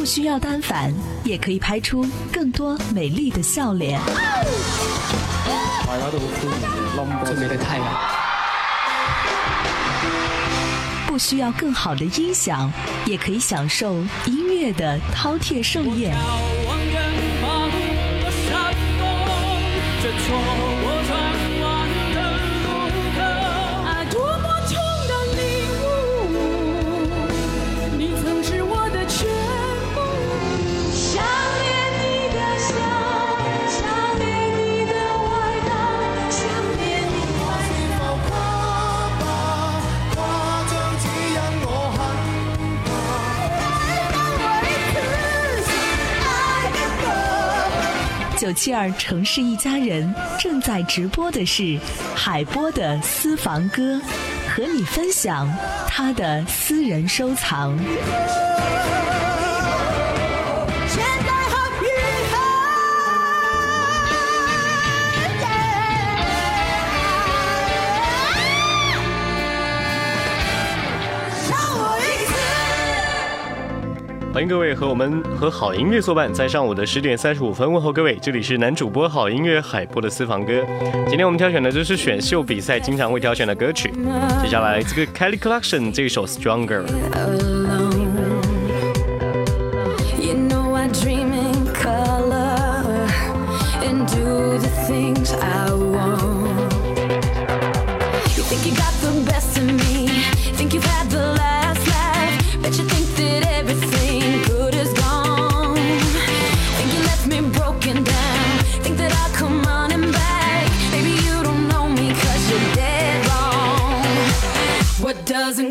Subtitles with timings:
[0.00, 0.94] 不需要单反，
[1.24, 4.00] 也可以拍出更多美丽的笑脸。
[5.86, 6.50] 大家都好歡迎
[6.96, 7.82] 冧最美的太陽。
[11.06, 12.72] 不需要更好的音响，
[13.04, 13.92] 也可以享受
[14.24, 16.16] 音乐的饕餮盛宴。
[48.40, 51.78] 九七二城市一家人正在直播的是
[52.14, 54.00] 海波的私房歌，
[54.48, 55.46] 和你分享
[55.86, 57.78] 他的私人收藏。
[74.40, 80.64] 欢迎各位和我们和好音乐作伴，在上午的十点三十五分问候各位，这里是男主播好音乐海波的私房歌。
[81.06, 83.92] 今天我们挑选的就是选秀比赛经常会挑选的歌曲。
[84.42, 86.86] 接下来这个 Kelly Clarkson 这首 Stronger。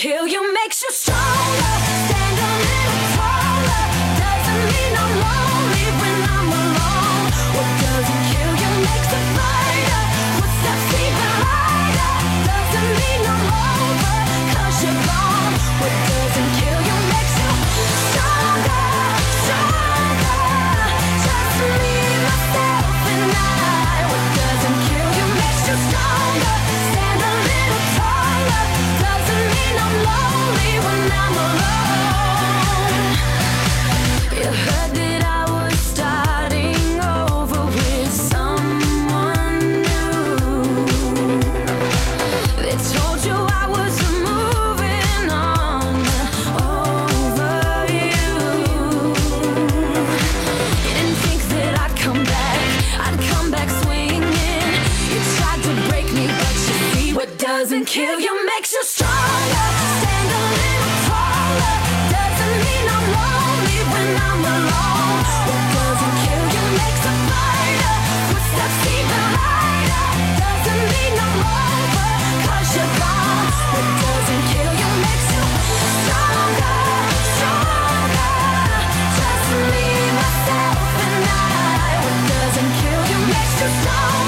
[0.00, 0.49] kill your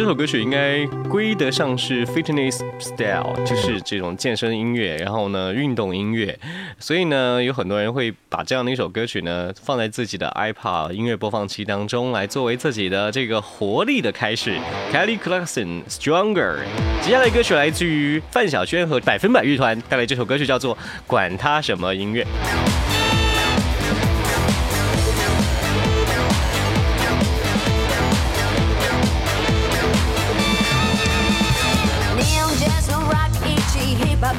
[0.00, 6.36] 这首歌曲应该归得上是 fitness style，就是这种健身音乐，然后呢运动音乐，
[6.78, 14.56] 所以呢有很多人会把这样的一首歌曲呢放在自己的 iPod 音乐播放器当中，来作为自己的这个活力的开始。
[14.90, 16.56] Kelly Clarkson Stronger，
[17.02, 20.74] 接下来歌曲来自于范晓萱和百分百乐团带来这首歌曲叫做
[21.06, 22.24] 《管他什么音乐》。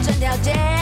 [0.01, 0.80] 整条街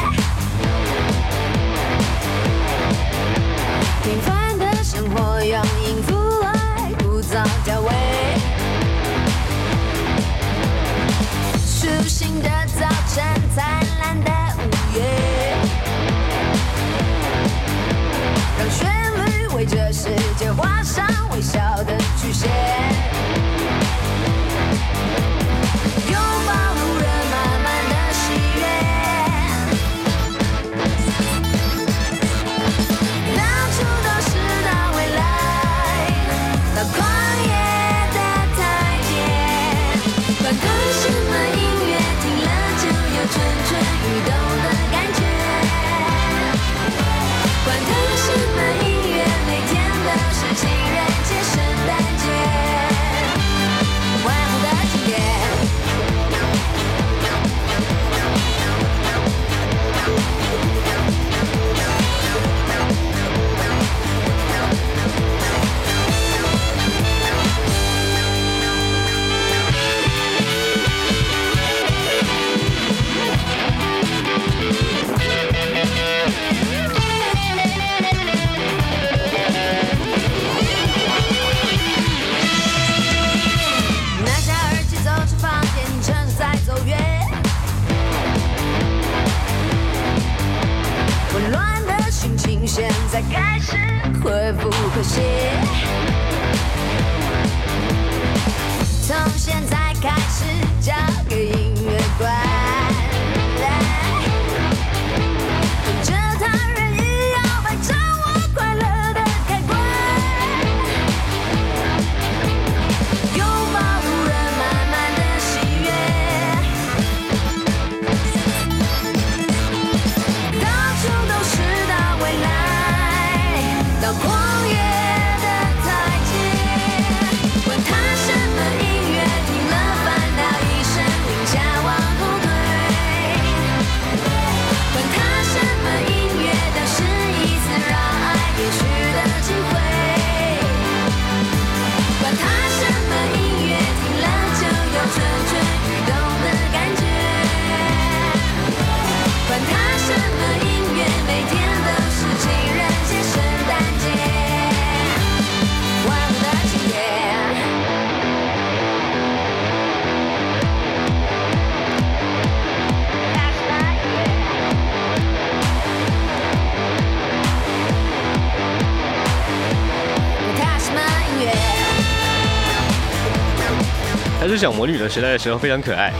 [174.59, 176.11] 小魔女的时代的时候非常可爱，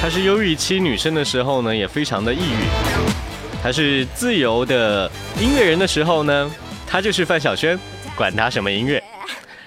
[0.00, 2.64] 她是忧郁期女生的时候呢也非常的抑郁，
[3.60, 6.48] 她是自由的音乐人的时候呢，
[6.86, 7.76] 她就是范晓萱，
[8.14, 8.99] 管她什么音乐。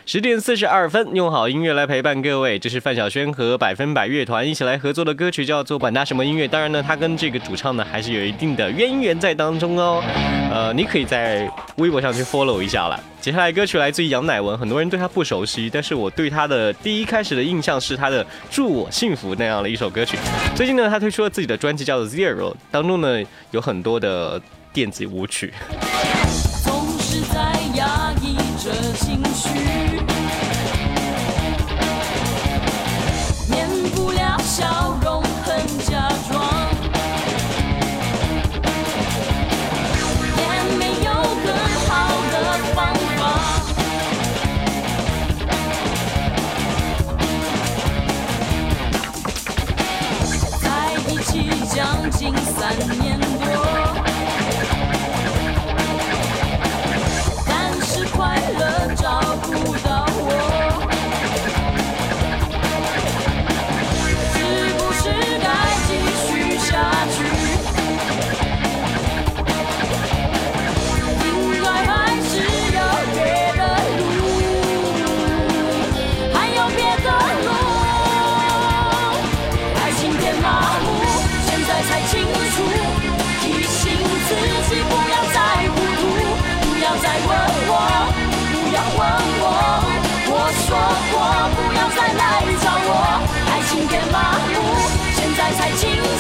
[0.06, 6.46] 十点四十二分，用好音乐来陪伴各位，这是范晓萱和百分百乐团一起来合作的歌曲，叫做《管他什么音乐》。
[6.50, 10.04] 当然呢，他跟这个主唱呢还是有一定的渊源在当中哦。
[10.52, 13.02] 呃，你可以在微博上去 follow 一下了。
[13.22, 20.18] 接下来歌曲来自于杨乃文，很多人对他不熟悉，但是我对他的第一开始的印象是他的《祝我幸福》那样的一首歌曲。
[20.54, 24.42] 最近呢，他推出了自己的专辑叫做 Zero，当中呢有很多的
[24.74, 25.54] 电子舞曲。
[51.84, 53.03] 将近三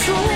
[0.05, 0.33] 出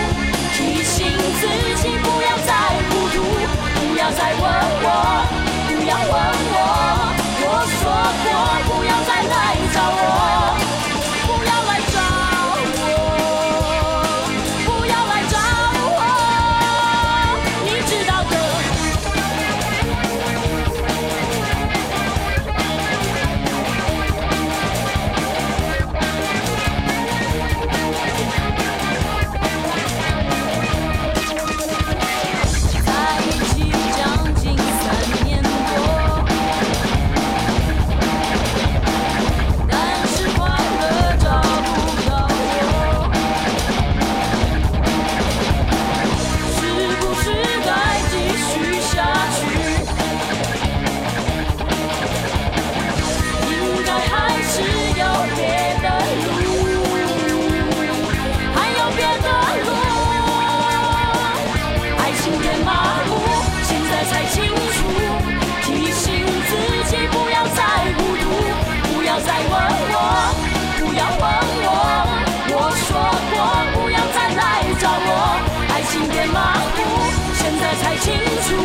[77.67, 78.55] 现在才清楚，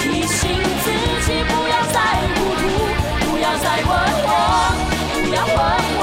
[0.00, 0.50] 提醒
[0.82, 0.90] 自
[1.24, 2.00] 己不要再
[2.34, 2.62] 糊涂，
[3.30, 3.88] 不要再问
[4.26, 4.28] 我，
[5.22, 5.54] 不要问
[6.00, 6.02] 我，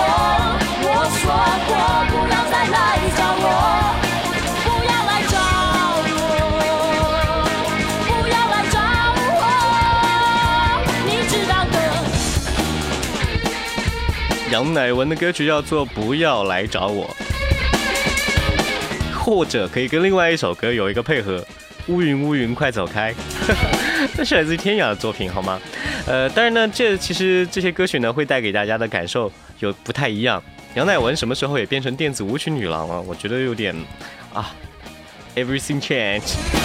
[0.82, 1.22] 我说
[1.68, 1.70] 过
[2.08, 2.80] 不要再来
[3.18, 3.46] 找我。
[4.64, 5.36] 不要来找
[6.08, 6.16] 我，
[8.08, 8.80] 不要来找
[9.28, 9.44] 我，
[11.06, 11.76] 你知道的。
[14.52, 17.14] 杨乃文的歌曲叫做《不要来找我》，
[19.20, 21.40] 或者可以跟另外一首歌有一个配合，
[21.88, 23.14] 《乌云乌云快走开》，
[24.16, 25.60] 那是来自于天涯的作品，好吗？
[26.06, 30.42] 呃，当然呢，这其实这些歌曲呢会带给大家的感受有不太一样。
[30.76, 33.02] 杨乃文什么时候也变成电子舞曲女郎了？
[33.02, 33.76] 我觉得有点
[34.34, 34.54] 啊
[35.36, 36.61] ，everything change。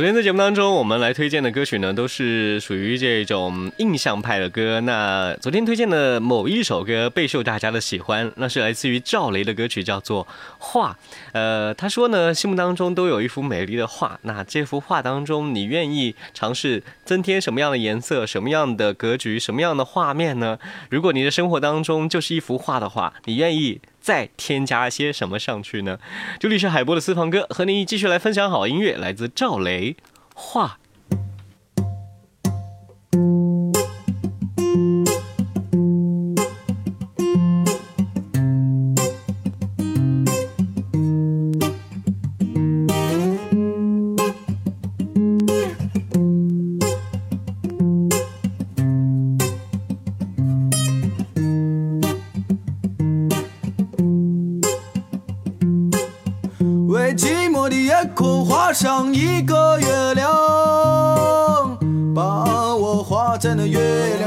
[0.00, 4.80] 昨天在节目当中，我们来推荐的歌曲呢，都是属于这种印象派的歌。
[4.80, 10.24] 那昨天推荐的某一首歌备受大家的喜欢，那是来自于赵雷的歌曲，叫做
[10.58, 10.96] 《画》。
[11.32, 14.18] 呃，他说呢，心目当中都有一幅美丽的画。
[14.22, 20.58] 那这幅画当中，你愿意尝试增添什么样的颜色、什么样的格局、什么样的画面呢？
[20.88, 25.98] 如果你的生活当中就是一幅画的话，你愿意再添加些什么上去呢？
[26.38, 29.92] 这里是海波的私房歌，和你继续来分享好音乐，来自赵雷
[30.34, 30.78] 《画》。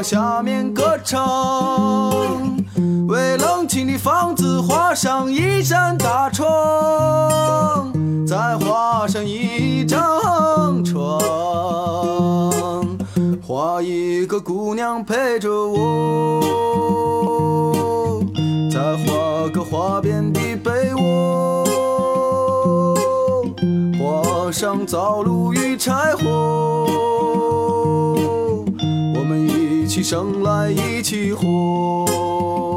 [0.04, 2.12] 下面歌唱
[3.08, 7.94] 为冷清的房子画上一扇大窗
[8.28, 11.22] 再画上一张床
[13.42, 16.42] 画一个姑娘陪着我
[18.70, 21.64] 再画个花边的被窝
[23.98, 27.13] 画上灶炉与柴火
[30.04, 32.73] 生来一起活。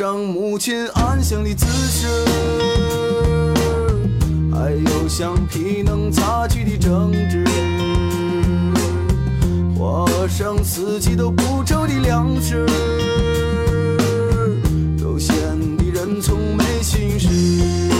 [0.00, 2.06] 上母亲安详的姿势，
[4.50, 7.44] 还有橡皮能擦去的争执，
[9.78, 12.64] 画上四季都不愁的粮食，
[15.02, 15.36] 悠闲
[15.76, 17.99] 的人从没心事。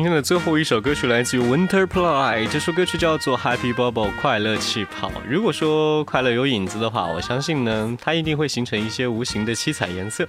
[0.00, 2.48] 今天的最后一首歌曲，来自于 Winterplay。
[2.48, 5.12] 这首歌曲叫做 Happy Bubble 快乐气泡。
[5.28, 10.26] 如果说快乐有影子的话，我相信呢，它一定会形成一些无形的七彩颜色。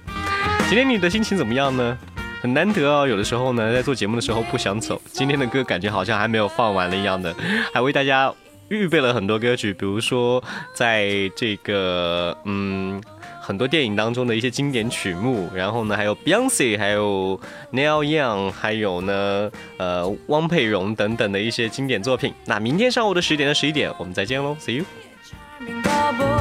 [0.68, 1.96] 今天你的心情怎么样呢？
[2.42, 5.00] 很难得哦，有的时候呢，在做节目的时候不想走。
[5.06, 7.34] 今天的歌感觉好像还没有放完了一样的，
[7.72, 8.30] 还为大家
[8.68, 13.02] 预备了很多歌曲，比如说在这个嗯
[13.44, 17.40] 很多电影当中的一些经典曲目，然后呢还有 Beyonce，还有
[17.72, 22.32] Neil Young，还有呢呃汪佩蓉等等的一些经典作品。
[22.46, 26.31] 那明天上午的十点到十一点，我们再见喽，See you。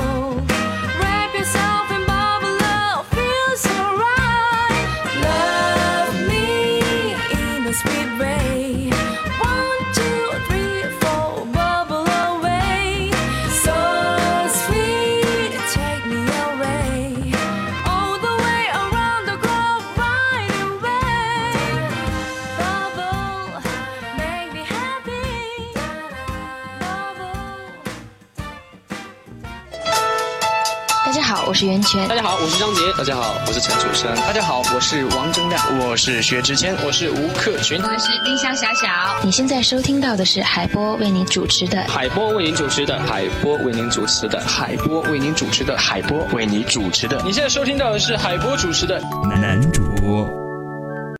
[31.61, 32.15] 是袁泉大。
[32.15, 32.81] 家好，我是张杰。
[32.97, 34.11] 大家好，我是陈楚生。
[34.15, 35.61] 大家好，我是王铮亮。
[35.79, 36.75] 我是薛之谦。
[36.83, 37.79] 我是吴克群。
[37.79, 38.87] 我是丁香小小。
[39.23, 47.21] 你现在收听到的是海波为你主持的海波为您主持的，海波为您主持的，海波为您主持的，海波为你主持的。
[47.23, 49.90] 你现在收听到的是海波主持的男主播